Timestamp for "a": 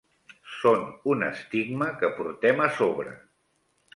2.69-2.73